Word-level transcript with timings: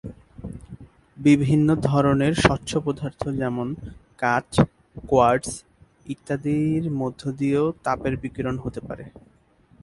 বিভিন্ন 1.17 1.75
ধরনের 1.75 2.33
স্বচ্ছ 2.33 2.77
পদার্থ 2.77 3.29
যেমন- 3.29 3.75
কাচ, 4.17 4.61
কোয়ার্টজ 5.07 5.63
ইত্যাদির 6.05 6.91
মধ্য 6.91 7.31
দিয়েও 7.31 7.73
তাপের 7.83 8.17
বিকিরণ 8.17 8.57
হতে 8.57 8.79
পারে। 8.79 9.03